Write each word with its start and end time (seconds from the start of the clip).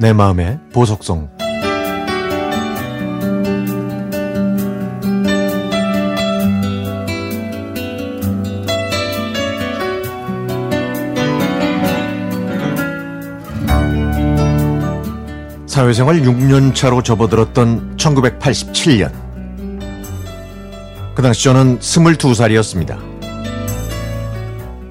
내 0.00 0.14
마음의 0.14 0.58
보석성 0.72 1.28
사회생활 15.66 16.22
6년 16.22 16.74
차로 16.74 17.02
접어들었던 17.02 17.98
1987년 17.98 19.12
그 21.14 21.20
당시 21.20 21.44
저는 21.44 21.78
22살이었습니다. 21.78 22.98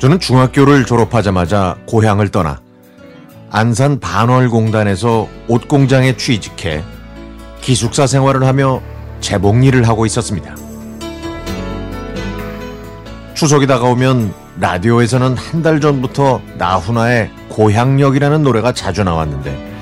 저는 0.00 0.18
중학교를 0.18 0.84
졸업하자마자 0.84 1.76
고향을 1.86 2.30
떠나 2.30 2.65
안산 3.50 4.00
반월공단에서 4.00 5.28
옷 5.48 5.68
공장에 5.68 6.16
취직해 6.16 6.82
기숙사 7.60 8.06
생활을 8.06 8.44
하며 8.44 8.80
재봉 9.20 9.64
일을 9.64 9.88
하고 9.88 10.04
있었습니다. 10.06 10.54
추석이 13.34 13.66
다가오면 13.66 14.32
라디오에서는 14.60 15.36
한 15.36 15.62
달 15.62 15.80
전부터 15.80 16.40
나훈아의 16.58 17.30
고향역이라는 17.48 18.42
노래가 18.42 18.72
자주 18.72 19.04
나왔는데 19.04 19.74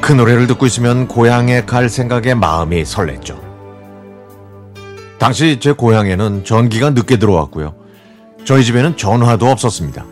그 0.00 0.12
노래를 0.12 0.46
듣고 0.46 0.66
있으면 0.66 1.08
고향에 1.08 1.64
갈 1.64 1.88
생각에 1.88 2.34
마음이 2.34 2.82
설렜죠. 2.84 3.38
당시 5.18 5.58
제 5.60 5.72
고향에는 5.72 6.44
전기가 6.44 6.90
늦게 6.90 7.16
들어왔고요. 7.18 7.74
저희 8.44 8.62
집에는 8.64 8.96
전화도 8.96 9.46
없었습니다. 9.48 10.04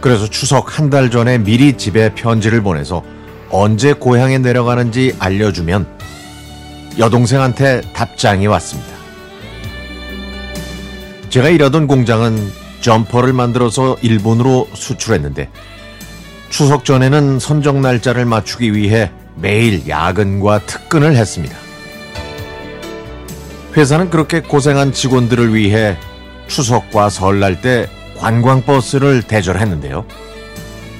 그래서 0.00 0.26
추석 0.28 0.78
한 0.78 0.90
달 0.90 1.10
전에 1.10 1.38
미리 1.38 1.76
집에 1.76 2.14
편지를 2.14 2.62
보내서 2.62 3.04
언제 3.50 3.92
고향에 3.92 4.38
내려가는지 4.38 5.14
알려주면 5.18 5.86
여동생한테 6.98 7.82
답장이 7.92 8.46
왔습니다. 8.46 8.90
제가 11.28 11.48
일하던 11.48 11.86
공장은 11.86 12.50
점퍼를 12.80 13.32
만들어서 13.32 13.96
일본으로 14.02 14.68
수출했는데 14.74 15.48
추석 16.48 16.84
전에는 16.84 17.38
선정 17.38 17.80
날짜를 17.82 18.24
맞추기 18.24 18.74
위해 18.74 19.12
매일 19.36 19.86
야근과 19.88 20.60
특근을 20.66 21.14
했습니다. 21.14 21.56
회사는 23.76 24.10
그렇게 24.10 24.40
고생한 24.40 24.92
직원들을 24.92 25.54
위해 25.54 25.96
추석과 26.48 27.10
설날 27.10 27.60
때 27.60 27.88
관광버스를 28.20 29.22
대절 29.22 29.58
했는데요. 29.58 30.04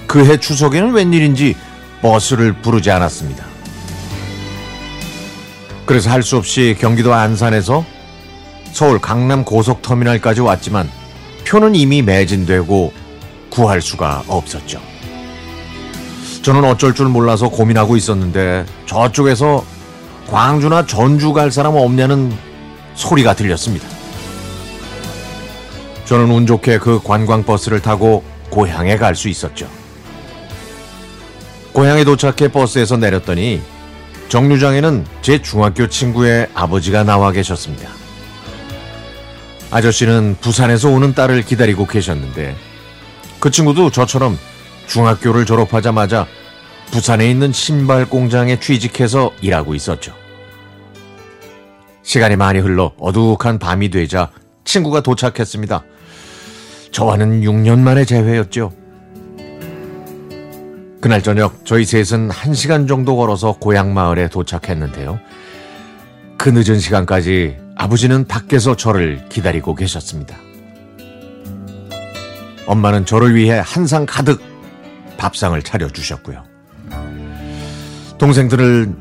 그해 0.07 0.39
추석에는 0.39 0.93
웬일인지 0.93 1.55
버스를 2.01 2.55
부르지 2.55 2.91
않았습니다. 2.91 3.45
그래서 5.87 6.11
할 6.11 6.23
수 6.23 6.37
없이 6.37 6.77
경기도 6.79 7.13
안산에서 7.15 7.85
서울 8.73 9.01
강남 9.01 9.45
고속터미널까지 9.45 10.41
왔지만 10.41 10.89
표는 11.47 11.75
이미 11.75 12.01
매진되고 12.03 12.93
구할 13.51 13.83
수가 13.83 14.23
없었죠. 14.29 14.81
저는 16.43 16.65
어쩔 16.65 16.95
줄 16.95 17.09
몰라서 17.09 17.49
고민하고 17.51 17.97
있었는데 17.97 18.65
저쪽에서 18.87 19.65
광주나 20.31 20.87
전주 20.87 21.33
갈 21.33 21.51
사람 21.51 21.75
없냐는 21.75 22.33
소리가 22.95 23.35
들렸습니다. 23.35 23.87
저는 26.11 26.29
운 26.29 26.45
좋게 26.45 26.79
그 26.79 27.01
관광버스를 27.01 27.83
타고 27.83 28.25
고향에 28.51 28.97
갈 28.97 29.15
수 29.15 29.29
있었죠. 29.29 29.69
고향에 31.73 32.03
도착해 32.03 32.51
버스에서 32.51 32.97
내렸더니 32.97 33.63
정류장에는 34.29 35.07
제 35.23 35.41
중학교 35.41 35.87
친구의 35.87 36.49
아버지가 36.53 37.05
나와 37.05 37.31
계셨습니다. 37.31 37.89
아저씨는 39.71 40.39
부산에서 40.41 40.89
오는 40.89 41.15
딸을 41.15 41.43
기다리고 41.45 41.87
계셨는데 41.87 42.57
그 43.39 43.53
친구도 43.53 43.93
저처럼 43.93 44.37
중학교를 44.89 45.47
졸업하자마자 45.47 46.27
부산에 46.91 47.31
있는 47.31 47.53
신발 47.53 48.05
공장에 48.05 48.59
취직해서 48.59 49.31
일하고 49.43 49.77
있었죠. 49.77 50.13
시간이 52.03 52.35
많이 52.35 52.59
흘러 52.59 52.95
어둑한 52.99 53.61
밤이 53.61 53.91
되자 53.91 54.33
친구가 54.65 55.03
도착했습니다. 55.03 55.85
저와는 57.01 57.41
6년 57.41 57.79
만에 57.79 58.05
재회였죠. 58.05 58.71
그날 61.01 61.23
저녁 61.23 61.65
저희 61.65 61.87
셋은 61.87 62.29
1시간 62.29 62.87
정도 62.87 63.17
걸어서 63.17 63.53
고향 63.53 63.95
마을에 63.95 64.29
도착했는데요. 64.29 65.19
그 66.37 66.51
늦은 66.51 66.79
시간까지 66.79 67.57
아버지는 67.75 68.27
밖에서 68.27 68.77
저를 68.77 69.25
기다리고 69.31 69.75
계셨습니다. 69.75 70.37
엄마는 72.67 73.07
저를 73.07 73.35
위해 73.35 73.63
한 73.65 73.87
상 73.87 74.05
가득 74.05 74.43
밥상을 75.17 75.63
차려주셨고요. 75.63 76.45
동생들을 78.19 78.95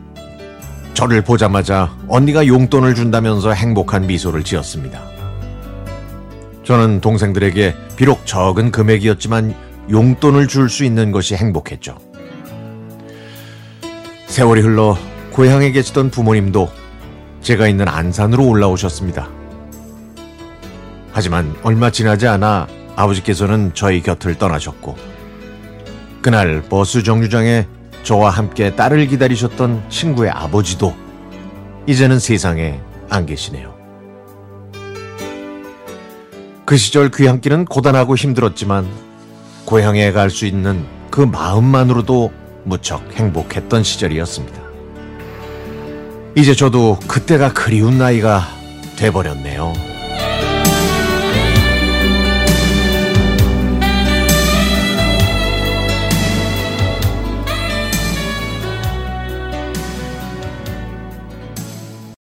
저를 0.93 1.21
보자마자 1.21 1.93
언니가 2.07 2.47
용돈을 2.47 2.95
준다면서 2.95 3.51
행복한 3.51 4.07
미소를 4.07 4.45
지었습니다. 4.45 5.18
저는 6.69 7.01
동생들에게 7.01 7.73
비록 7.95 8.27
적은 8.27 8.69
금액이었지만 8.69 9.55
용돈을 9.89 10.47
줄 10.47 10.69
수 10.69 10.83
있는 10.83 11.11
것이 11.11 11.33
행복했죠. 11.33 11.97
세월이 14.27 14.61
흘러 14.61 14.95
고향에 15.31 15.71
계시던 15.71 16.11
부모님도 16.11 16.69
제가 17.41 17.67
있는 17.67 17.87
안산으로 17.87 18.47
올라오셨습니다. 18.47 19.27
하지만 21.11 21.55
얼마 21.63 21.89
지나지 21.89 22.27
않아 22.27 22.67
아버지께서는 22.95 23.71
저희 23.73 24.03
곁을 24.03 24.35
떠나셨고 24.35 24.95
그날 26.21 26.61
버스 26.69 27.01
정류장에 27.01 27.65
저와 28.03 28.29
함께 28.29 28.75
딸을 28.75 29.07
기다리셨던 29.07 29.89
친구의 29.89 30.29
아버지도 30.29 30.95
이제는 31.87 32.19
세상에 32.19 32.79
안 33.09 33.25
계시네요. 33.25 33.78
그 36.69 36.77
시절 36.77 37.09
귀향길은 37.09 37.65
고단하고 37.65 38.15
힘들었지만 38.15 38.87
고향에 39.65 40.11
갈 40.11 40.29
수 40.29 40.45
있는 40.45 40.85
그 41.09 41.21
마음만으로도 41.21 42.31
무척 42.63 43.01
행복했던 43.15 43.81
시절이었습니다. 43.81 44.61
이제 46.37 46.53
저도 46.53 46.99
그때가 47.07 47.53
그리운 47.53 47.97
나이가 47.97 48.43
돼버렸네요. 48.97 49.88